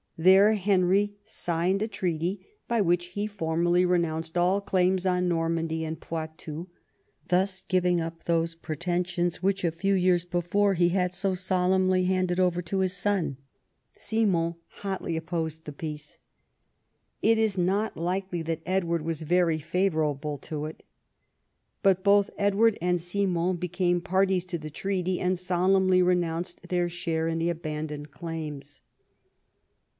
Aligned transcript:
There 0.17 0.53
Henry 0.53 1.13
signed 1.23 1.81
a 1.81 1.87
treaty 1.87 2.45
by 2.67 2.81
which 2.81 3.07
he 3.13 3.25
formally 3.25 3.85
renounced 3.87 4.37
all 4.37 4.61
claims 4.61 5.05
on 5.05 5.27
Normandy 5.27 5.83
and 5.83 5.99
Foitou, 5.99 6.67
thus 7.27 7.61
giving 7.61 7.99
up 8.01 8.23
those 8.23 8.53
pretensions 8.53 9.41
which 9.41 9.63
a 9.63 9.71
few 9.71 9.95
years 9.95 10.25
before 10.25 10.75
he 10.75 10.89
had 10.89 11.11
so 11.11 11.33
solemnly 11.33 12.05
handed 12.05 12.39
over 12.39 12.61
to 12.63 12.79
his 12.79 12.93
son. 12.93 13.37
Simon 13.97 14.55
hotly 14.81 15.17
opposed 15.17 15.65
the 15.65 15.71
peace. 15.71 16.19
It 17.23 17.39
is 17.39 17.57
not 17.57 17.97
likely 17.97 18.43
that 18.43 18.61
Edward 18.65 19.01
was 19.01 19.23
very 19.23 19.57
favourable 19.59 20.37
to 20.39 20.65
it. 20.65 20.83
J3ut 21.83 22.03
both 22.03 22.29
Edward 22.37 22.77
and 22.79 23.01
Simon 23.01 23.55
became 23.55 24.01
parties 24.01 24.45
to 24.45 24.59
the 24.59 24.71
treaty, 24.71 25.19
and 25.19 25.37
solemnly 25.37 26.01
renounced 26.01 26.69
their 26.69 26.89
share 26.89 27.27
in 27.27 27.39
the 27.39 27.49
abandoned 27.49 28.11
claims. 28.11 28.81